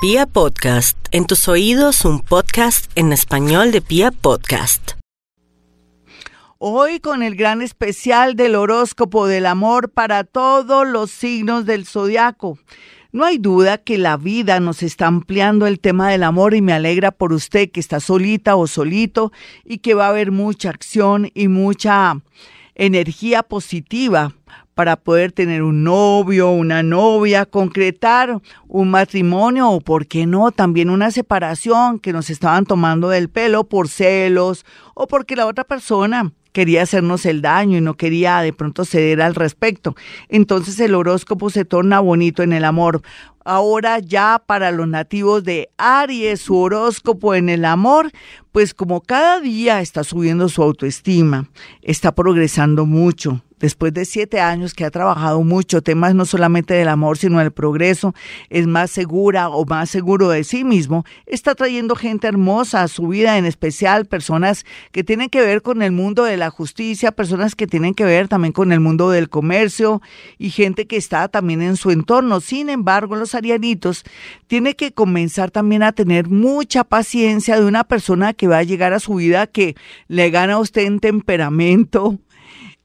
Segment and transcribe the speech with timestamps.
[0.00, 4.92] Pia Podcast, en tus oídos un podcast en español de Pia Podcast.
[6.58, 12.60] Hoy con el gran especial del horóscopo del amor para todos los signos del zodiaco.
[13.10, 16.74] No hay duda que la vida nos está ampliando el tema del amor y me
[16.74, 19.32] alegra por usted que está solita o solito
[19.64, 22.22] y que va a haber mucha acción y mucha
[22.78, 24.32] energía positiva
[24.74, 30.88] para poder tener un novio, una novia, concretar un matrimonio o, por qué no, también
[30.88, 36.32] una separación que nos estaban tomando del pelo por celos o porque la otra persona
[36.52, 39.94] quería hacernos el daño y no quería de pronto ceder al respecto.
[40.28, 43.02] Entonces el horóscopo se torna bonito en el amor.
[43.44, 48.10] Ahora ya para los nativos de Aries, su horóscopo en el amor,
[48.52, 51.48] pues como cada día está subiendo su autoestima,
[51.80, 56.88] está progresando mucho, después de siete años que ha trabajado mucho temas no solamente del
[56.88, 58.14] amor, sino del progreso,
[58.50, 63.08] es más segura o más seguro de sí mismo, está trayendo gente hermosa a su
[63.08, 67.54] vida, en especial personas que tienen que ver con el mundo de la justicia, personas
[67.54, 70.00] que tienen que ver también con el mundo del comercio
[70.38, 72.40] y gente que está también en su entorno.
[72.40, 74.04] Sin embargo, los arianitos
[74.46, 78.92] tiene que comenzar también a tener mucha paciencia de una persona que va a llegar
[78.92, 79.76] a su vida que
[80.08, 82.18] le gana a usted en temperamento,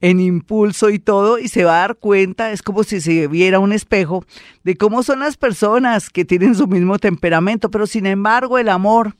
[0.03, 3.59] en impulso y todo, y se va a dar cuenta, es como si se viera
[3.59, 4.25] un espejo
[4.65, 9.15] de cómo son las personas que tienen su mismo temperamento, pero sin embargo el amor,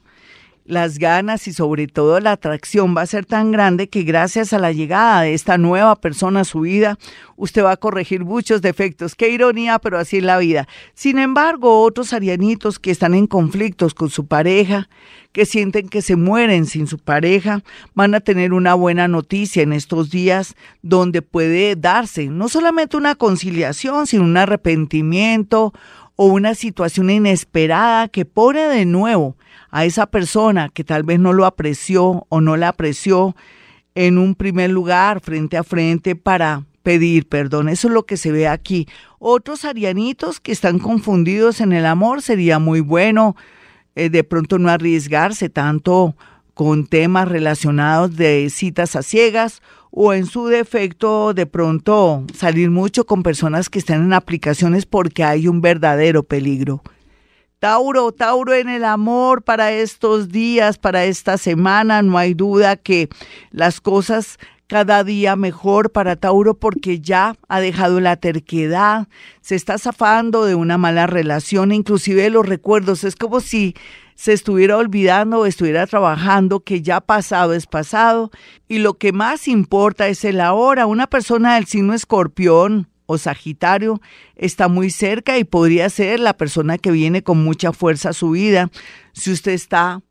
[0.66, 4.60] las ganas y sobre todo la atracción va a ser tan grande que gracias a
[4.60, 6.98] la llegada de esta nueva persona a su vida,
[7.36, 9.16] usted va a corregir muchos defectos.
[9.16, 10.68] Qué ironía, pero así es la vida.
[10.94, 14.88] Sin embargo, otros arianitos que están en conflictos con su pareja,
[15.34, 19.74] que sienten que se mueren sin su pareja, van a tener una buena noticia en
[19.74, 25.74] estos días donde puede darse no solamente una conciliación, sino un arrepentimiento
[26.16, 29.36] o una situación inesperada que pone de nuevo
[29.74, 33.36] a esa persona que tal vez no lo apreció o no la apreció
[33.96, 37.70] en un primer lugar frente a frente para pedir perdón.
[37.70, 38.88] Eso es lo que se ve aquí.
[39.18, 43.36] Otros arianitos que están confundidos en el amor sería muy bueno
[43.96, 46.16] eh, de pronto no arriesgarse tanto
[46.54, 53.08] con temas relacionados de citas a ciegas o en su defecto de pronto salir mucho
[53.08, 56.84] con personas que están en aplicaciones porque hay un verdadero peligro.
[57.64, 63.08] Tauro, Tauro en el amor para estos días, para esta semana, no hay duda que
[63.52, 64.38] las cosas
[64.68, 69.08] cada día mejor para Tauro porque ya ha dejado la terquedad,
[69.40, 73.76] se está zafando de una mala relación, inclusive los recuerdos, es como si
[74.16, 78.30] se estuviera olvidando o estuviera trabajando que ya pasado es pasado.
[78.68, 80.86] Y lo que más importa es el ahora.
[80.86, 84.02] Una persona del signo escorpión o sagitario
[84.36, 88.32] está muy cerca y podría ser la persona que viene con mucha fuerza a su
[88.32, 88.72] vida.
[89.14, 90.02] Si usted está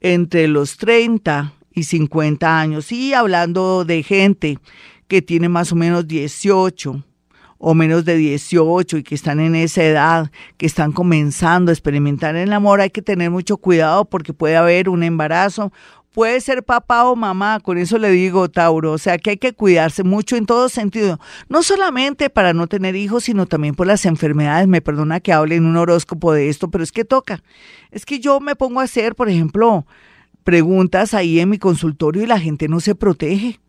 [0.00, 2.90] entre los 30 y 50 años.
[2.90, 4.58] Y hablando de gente
[5.06, 7.04] que tiene más o menos 18
[7.58, 12.36] o menos de 18 y que están en esa edad, que están comenzando a experimentar
[12.36, 15.72] el amor, hay que tener mucho cuidado porque puede haber un embarazo,
[16.16, 19.52] puede ser papá o mamá, con eso le digo, Tauro, o sea que hay que
[19.52, 24.06] cuidarse mucho en todo sentido, no solamente para no tener hijos, sino también por las
[24.06, 27.42] enfermedades, me perdona que hable en un horóscopo de esto, pero es que toca,
[27.90, 29.84] es que yo me pongo a hacer, por ejemplo,
[30.42, 33.60] preguntas ahí en mi consultorio y la gente no se protege.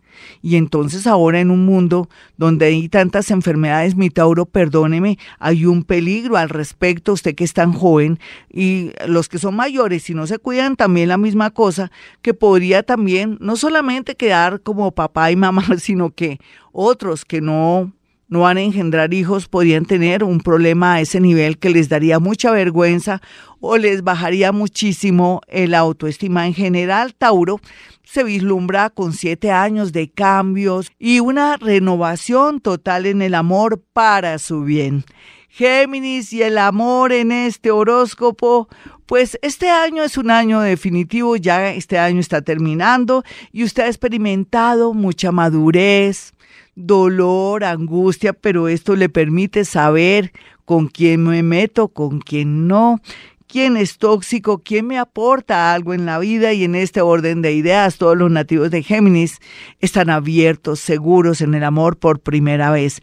[0.41, 5.83] Y entonces ahora en un mundo donde hay tantas enfermedades, mi Tauro, perdóneme, hay un
[5.83, 8.19] peligro al respecto, usted que es tan joven
[8.51, 11.91] y los que son mayores, si no se cuidan también la misma cosa,
[12.21, 16.39] que podría también no solamente quedar como papá y mamá, sino que
[16.71, 17.91] otros que no
[18.27, 22.19] no van a engendrar hijos, podrían tener un problema a ese nivel que les daría
[22.19, 23.21] mucha vergüenza
[23.59, 26.45] o les bajaría muchísimo el autoestima.
[26.45, 27.59] En general, Tauro
[28.03, 34.39] se vislumbra con siete años de cambios y una renovación total en el amor para
[34.39, 35.05] su bien.
[35.49, 38.67] Géminis y el amor en este horóscopo,
[39.05, 43.87] pues este año es un año definitivo, ya este año está terminando y usted ha
[43.87, 46.33] experimentado mucha madurez,
[46.77, 50.31] dolor, angustia, pero esto le permite saber
[50.63, 53.01] con quién me meto, con quién no,
[53.47, 57.53] quién es tóxico, quién me aporta algo en la vida y en este orden de
[57.53, 59.39] ideas todos los nativos de Géminis
[59.79, 63.01] están abiertos, seguros en el amor por primera vez.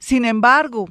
[0.00, 0.88] Sin embargo,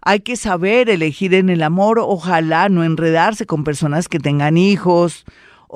[0.00, 5.24] hay que saber elegir en el amor, ojalá no enredarse con personas que tengan hijos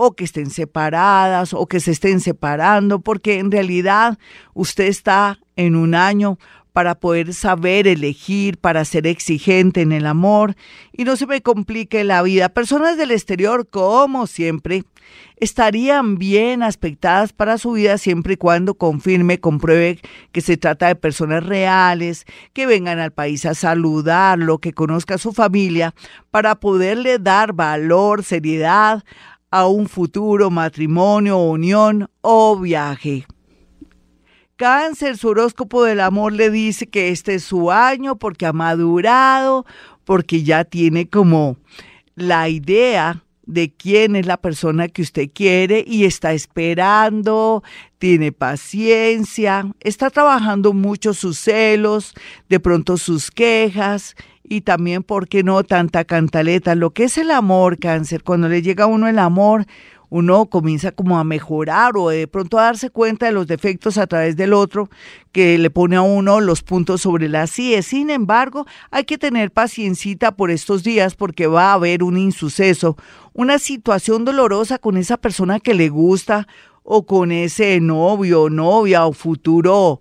[0.01, 4.17] o que estén separadas o que se estén separando, porque en realidad
[4.55, 6.39] usted está en un año
[6.73, 10.55] para poder saber elegir, para ser exigente en el amor
[10.93, 12.49] y no se me complique la vida.
[12.49, 14.85] Personas del exterior, como siempre,
[15.39, 19.99] estarían bien aspectadas para su vida siempre y cuando confirme, compruebe
[20.31, 25.19] que se trata de personas reales, que vengan al país a saludarlo, que conozca a
[25.19, 25.93] su familia,
[26.31, 29.03] para poderle dar valor, seriedad
[29.51, 33.27] a un futuro matrimonio, unión o viaje.
[34.57, 39.65] Cáncer, su horóscopo del amor le dice que este es su año porque ha madurado,
[40.05, 41.57] porque ya tiene como
[42.17, 47.63] la idea de quién es la persona que usted quiere y está esperando,
[47.99, 52.15] tiene paciencia, está trabajando mucho sus celos,
[52.49, 54.17] de pronto sus quejas
[54.49, 56.75] y también, ¿por qué no tanta cantaleta?
[56.75, 59.67] Lo que es el amor, cáncer, cuando le llega a uno el amor,
[60.11, 64.07] uno comienza como a mejorar o de pronto a darse cuenta de los defectos a
[64.07, 64.89] través del otro
[65.33, 67.83] que le pone a uno los puntos sobre las CIE.
[67.83, 72.97] Sin embargo, hay que tener paciencita por estos días porque va a haber un insuceso,
[73.35, 76.49] una situación dolorosa con esa persona que le gusta
[76.83, 80.01] o con ese novio, novia o futuro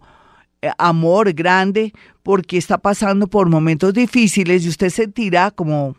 [0.78, 1.94] amor grande
[2.24, 5.96] porque está pasando por momentos difíciles y usted sentirá como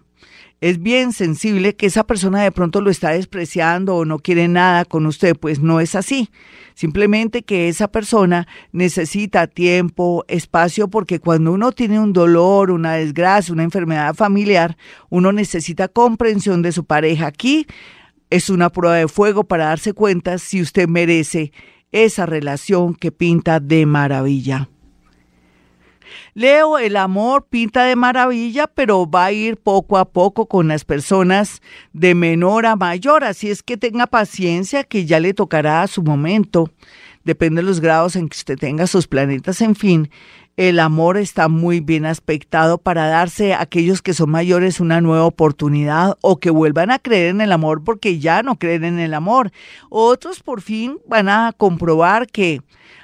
[0.61, 4.85] es bien sensible que esa persona de pronto lo está despreciando o no quiere nada
[4.85, 6.31] con usted, pues no es así.
[6.75, 13.55] Simplemente que esa persona necesita tiempo, espacio, porque cuando uno tiene un dolor, una desgracia,
[13.55, 14.77] una enfermedad familiar,
[15.11, 17.29] uno necesita comprensión de su pareja.
[17.29, 17.67] Aquí
[18.31, 21.53] es una prueba de fuego para darse cuenta si usted merece
[21.93, 24.69] esa relación que pinta de maravilla.
[26.35, 30.85] Leo, el amor pinta de maravilla, pero va a ir poco a poco con las
[30.85, 31.61] personas
[31.93, 36.03] de menor a mayor, así es que tenga paciencia que ya le tocará a su
[36.03, 36.71] momento.
[37.25, 40.11] Depende de los grados en que usted tenga sus planetas, en fin.
[40.59, 45.25] El amor está muy bien aspectado para darse a aquellos que son mayores una nueva
[45.25, 49.15] oportunidad o que vuelvan a creer en el amor porque ya no creen en el
[49.15, 49.53] amor.
[49.89, 52.61] Otros por fin van a comprobar que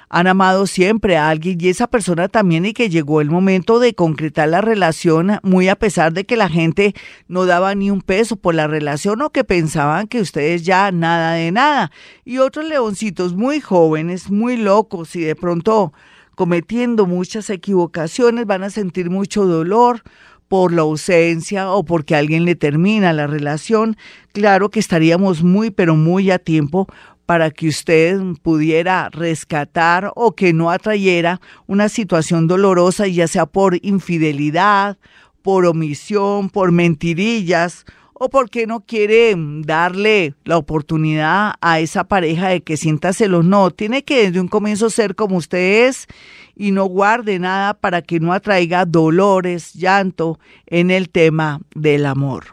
[0.09, 3.95] han amado siempre a alguien y esa persona también y que llegó el momento de
[3.95, 6.93] concretar la relación muy a pesar de que la gente
[7.29, 11.35] no daba ni un peso por la relación o que pensaban que ustedes ya nada
[11.35, 11.89] de nada.
[12.25, 15.93] Y otros leoncitos muy jóvenes, muy locos y de pronto
[16.35, 20.03] cometiendo muchas equivocaciones van a sentir mucho dolor
[20.47, 23.97] por la ausencia o porque alguien le termina la relación,
[24.31, 26.87] claro que estaríamos muy, pero muy a tiempo
[27.25, 33.79] para que usted pudiera rescatar o que no atrayera una situación dolorosa, ya sea por
[33.81, 34.97] infidelidad,
[35.41, 37.85] por omisión, por mentirillas
[38.17, 43.43] o porque no quiere darle la oportunidad a esa pareja de que sienta celos.
[43.43, 46.07] No, tiene que desde un comienzo ser como usted es
[46.55, 52.45] y no guarde nada para que no atraiga dolores, llanto en el tema del amor.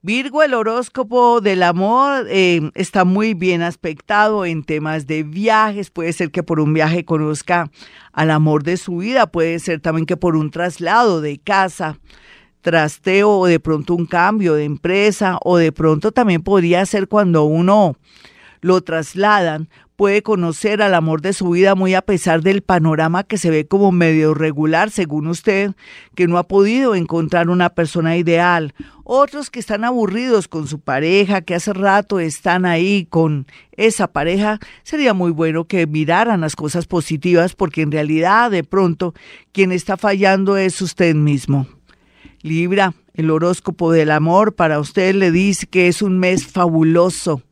[0.00, 5.90] Virgo, el horóscopo del amor eh, está muy bien aspectado en temas de viajes.
[5.90, 7.70] Puede ser que por un viaje conozca
[8.12, 11.98] al amor de su vida, puede ser también que por un traslado de casa,
[12.60, 17.44] trasteo o de pronto un cambio de empresa o de pronto también podría ser cuando
[17.44, 17.96] uno
[18.60, 19.68] lo trasladan
[19.98, 23.66] puede conocer al amor de su vida muy a pesar del panorama que se ve
[23.66, 25.72] como medio regular, según usted,
[26.14, 28.74] que no ha podido encontrar una persona ideal.
[29.02, 34.60] Otros que están aburridos con su pareja, que hace rato están ahí con esa pareja,
[34.84, 39.14] sería muy bueno que miraran las cosas positivas porque en realidad de pronto
[39.50, 41.66] quien está fallando es usted mismo.
[42.42, 47.42] Libra, el horóscopo del amor para usted le dice que es un mes fabuloso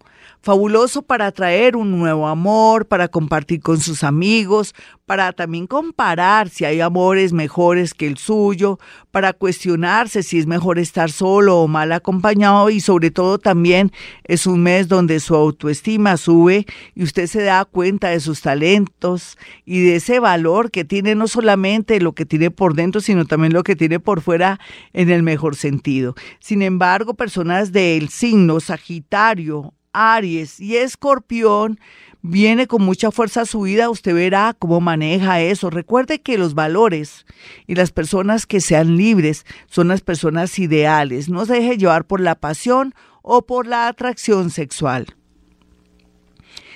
[0.46, 6.64] fabuloso para traer un nuevo amor, para compartir con sus amigos, para también comparar si
[6.64, 8.78] hay amores mejores que el suyo,
[9.10, 13.90] para cuestionarse si es mejor estar solo o mal acompañado y sobre todo también
[14.22, 19.38] es un mes donde su autoestima sube y usted se da cuenta de sus talentos
[19.64, 23.52] y de ese valor que tiene no solamente lo que tiene por dentro, sino también
[23.52, 24.60] lo que tiene por fuera
[24.92, 26.14] en el mejor sentido.
[26.38, 31.80] Sin embargo, personas del signo Sagitario, Aries y Escorpión
[32.22, 35.70] viene con mucha fuerza a su vida, usted verá cómo maneja eso.
[35.70, 37.24] Recuerde que los valores
[37.66, 41.28] y las personas que sean libres son las personas ideales.
[41.28, 45.06] No se deje llevar por la pasión o por la atracción sexual.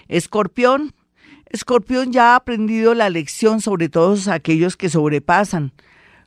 [0.08, 0.94] Escorpión.
[1.46, 5.72] Escorpión ya ha aprendido la lección sobre todos aquellos que sobrepasan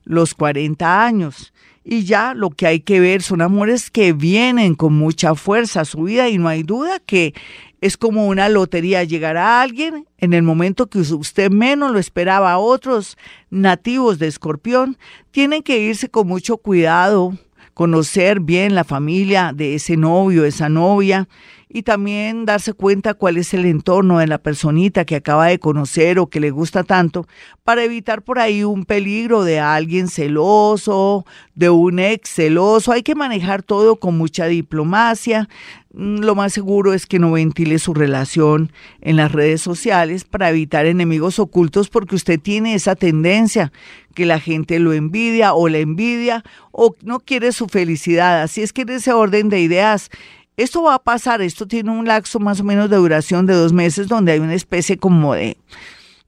[0.03, 4.93] los 40 años y ya lo que hay que ver son amores que vienen con
[4.93, 7.33] mucha fuerza a su vida y no hay duda que
[7.81, 9.03] es como una lotería.
[9.03, 12.57] Llegará alguien en el momento que usted menos lo esperaba.
[12.57, 13.17] Otros
[13.49, 14.97] nativos de escorpión
[15.31, 17.37] tienen que irse con mucho cuidado,
[17.73, 21.27] conocer bien la familia de ese novio, esa novia,
[21.73, 26.19] y también darse cuenta cuál es el entorno de la personita que acaba de conocer
[26.19, 27.27] o que le gusta tanto,
[27.63, 31.25] para evitar por ahí un peligro de alguien celoso,
[31.55, 32.91] de un ex celoso.
[32.91, 35.49] Hay que manejar todo con mucha diplomacia.
[35.93, 40.51] Mm, lo más seguro es que no ventile su relación en las redes sociales para
[40.51, 43.71] evitar enemigos ocultos porque usted tiene esa tendencia
[44.13, 48.43] que la gente lo envidia o la envidia o no quiere su felicidad.
[48.43, 50.11] Así es que en ese orden de ideas
[50.57, 53.73] esto va a pasar, esto tiene un laxo más o menos de duración de dos
[53.73, 55.57] meses donde hay una especie como de,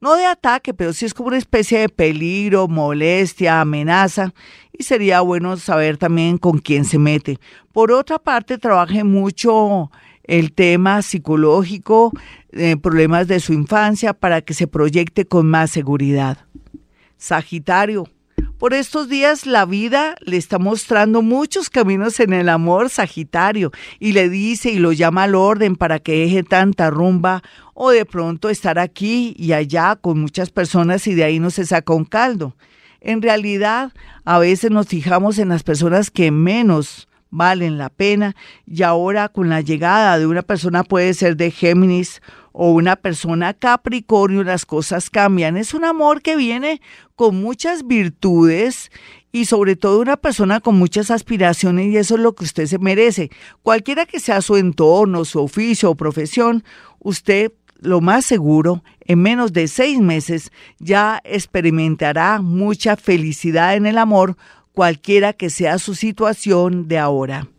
[0.01, 4.33] no de ataque, pero sí es como una especie de peligro, molestia, amenaza
[4.71, 7.39] y sería bueno saber también con quién se mete.
[7.71, 9.91] Por otra parte, trabaje mucho
[10.23, 12.11] el tema psicológico,
[12.51, 16.39] eh, problemas de su infancia para que se proyecte con más seguridad.
[17.17, 18.07] Sagitario,
[18.65, 24.13] por estos días la vida le está mostrando muchos caminos en el amor Sagitario y
[24.13, 27.43] le dice y lo llama al orden para que deje tanta rumba
[27.75, 31.63] o de pronto estar aquí y allá con muchas personas y de ahí no se
[31.63, 32.55] saca un caldo.
[33.01, 33.93] En realidad,
[34.23, 39.47] a veces nos fijamos en las personas que menos valen la pena y ahora con
[39.47, 42.19] la llegada de una persona puede ser de Géminis
[42.57, 45.57] o una persona Capricornio, las cosas cambian.
[45.57, 46.81] Es un amor que viene
[47.15, 48.91] con muchas virtudes
[49.33, 52.79] y sobre todo una persona con muchas aspiraciones y eso es lo que usted se
[52.79, 53.29] merece.
[53.61, 56.63] Cualquiera que sea su entorno, su oficio o profesión,
[56.99, 63.97] usted lo más seguro, en menos de seis meses ya experimentará mucha felicidad en el
[63.97, 64.37] amor,
[64.71, 67.49] cualquiera que sea su situación de ahora.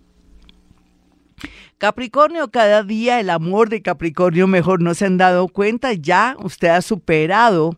[1.79, 6.69] Capricornio, cada día el amor de Capricornio mejor no se han dado cuenta, ya usted
[6.69, 7.77] ha superado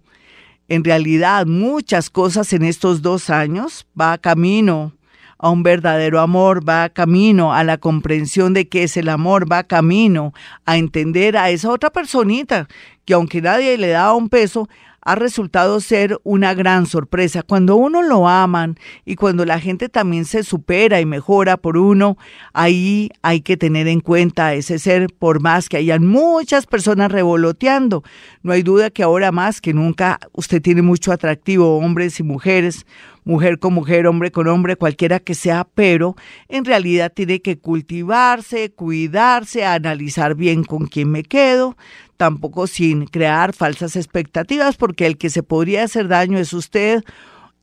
[0.68, 4.92] en realidad muchas cosas en estos dos años, va camino
[5.36, 9.64] a un verdadero amor, va camino a la comprensión de qué es el amor, va
[9.64, 10.32] camino
[10.64, 12.68] a entender a esa otra personita
[13.04, 14.68] que aunque nadie le da un peso,
[15.08, 17.42] ha resultado ser una gran sorpresa.
[17.42, 22.18] Cuando uno lo aman y cuando la gente también se supera y mejora por uno,
[22.52, 28.04] ahí hay que tener en cuenta ese ser, por más que hayan muchas personas revoloteando.
[28.42, 32.84] No hay duda que ahora más que nunca usted tiene mucho atractivo, hombres y mujeres,
[33.24, 36.16] mujer con mujer, hombre con hombre, cualquiera que sea, pero
[36.48, 41.78] en realidad tiene que cultivarse, cuidarse, analizar bien con quién me quedo,
[42.18, 47.02] tampoco sin crear falsas expectativas, porque el que se podría hacer daño es usted.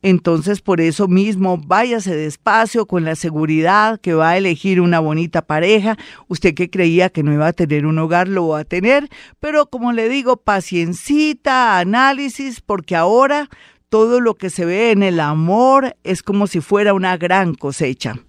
[0.02, 5.42] Entonces, por eso mismo, váyase despacio con la seguridad que va a elegir una bonita
[5.42, 5.96] pareja.
[6.28, 9.08] Usted que creía que no iba a tener un hogar, lo va a tener.
[9.40, 13.48] Pero como le digo, paciencita, análisis, porque ahora
[13.88, 18.25] todo lo que se ve en el amor es como si fuera una gran cosecha.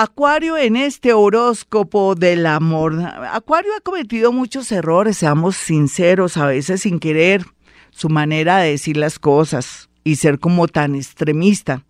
[0.00, 3.02] Acuario en este horóscopo del amor.
[3.32, 7.44] Acuario ha cometido muchos errores, seamos sinceros, a veces sin querer,
[7.90, 11.84] su manera de decir las cosas y ser como tan extremista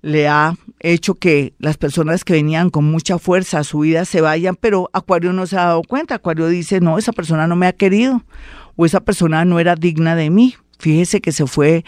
[0.00, 4.22] le ha hecho que las personas que venían con mucha fuerza a su vida se
[4.22, 6.14] vayan, pero Acuario no se ha dado cuenta.
[6.14, 8.22] Acuario dice, no, esa persona no me ha querido
[8.74, 10.54] o esa persona no era digna de mí.
[10.78, 11.84] Fíjese que se fue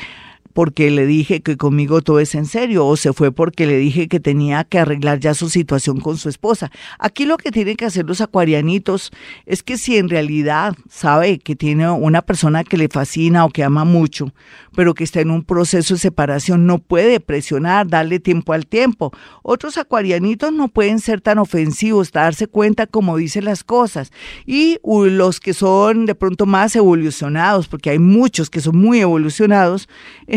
[0.57, 4.09] porque le dije que conmigo todo es en serio o se fue porque le dije
[4.09, 6.71] que tenía que arreglar ya su situación con su esposa.
[6.99, 9.11] Aquí lo que tienen que hacer los acuarianitos
[9.45, 13.65] es que si en realidad sabe que tiene una persona que le fascina o que
[13.65, 14.33] ama mucho,
[14.77, 19.11] pero que está en un proceso de separación, no puede presionar, darle tiempo al tiempo.
[19.43, 24.13] Otros acuarianitos no pueden ser tan ofensivos, darse cuenta como dicen las cosas.
[24.45, 29.89] Y los que son de pronto más evolucionados, porque hay muchos que son muy evolucionados,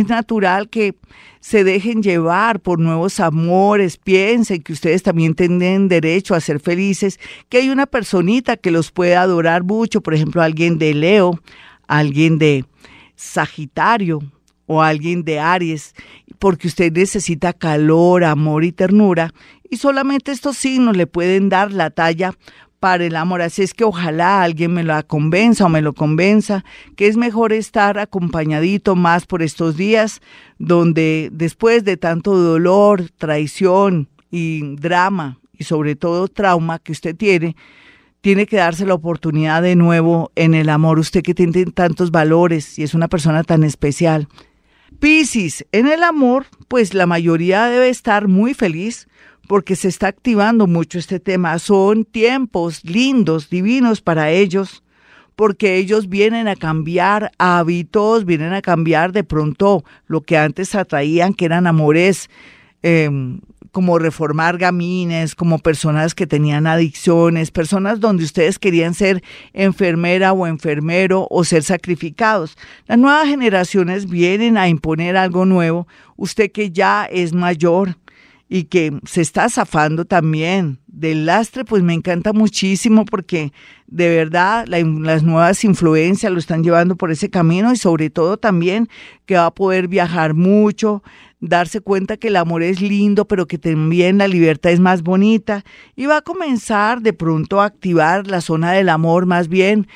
[0.07, 0.95] natural que
[1.41, 7.19] se dejen llevar por nuevos amores, piensen que ustedes también tienen derecho a ser felices,
[7.49, 11.39] que hay una personita que los puede adorar mucho, por ejemplo, alguien de Leo,
[11.87, 12.65] alguien de
[13.19, 14.19] Sagitario
[14.65, 15.93] o alguien de Aries,
[16.37, 19.33] porque usted necesita calor, amor y ternura,
[19.69, 22.33] y solamente estos signos le pueden dar la talla
[22.79, 23.41] para el amor.
[23.41, 26.63] Así es que ojalá alguien me lo convenza o me lo convenza
[26.95, 30.21] que es mejor estar acompañadito más por estos días
[30.57, 37.57] donde después de tanto dolor, traición y drama y sobre todo trauma que usted tiene,
[38.21, 40.99] tiene que darse la oportunidad de nuevo en el amor.
[40.99, 44.27] Usted que tiene tantos valores y es una persona tan especial.
[44.99, 49.07] Piscis, en el amor, pues la mayoría debe estar muy feliz
[49.47, 51.57] porque se está activando mucho este tema.
[51.59, 54.83] Son tiempos lindos, divinos para ellos,
[55.35, 61.33] porque ellos vienen a cambiar hábitos, vienen a cambiar de pronto lo que antes atraían,
[61.33, 62.29] que eran amores.
[62.81, 63.39] Em,
[63.71, 69.23] como reformar gamines, como personas que tenían adicciones, personas donde ustedes querían ser
[69.53, 72.57] enfermera o enfermero o ser sacrificados.
[72.87, 75.87] Las nuevas generaciones vienen a imponer algo nuevo.
[76.15, 77.95] Usted que ya es mayor,
[78.51, 83.53] y que se está zafando también del lastre, pues me encanta muchísimo porque
[83.85, 88.89] de verdad las nuevas influencias lo están llevando por ese camino y sobre todo también
[89.27, 91.03] que va a poder viajar mucho,
[91.39, 95.63] darse cuenta que el amor es lindo, pero que también la libertad es más bonita.
[95.95, 99.87] Y va a comenzar de pronto a activar la zona del amor más bien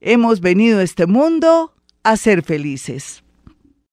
[0.00, 1.72] hemos venido a este mundo
[2.04, 3.21] a ser felices.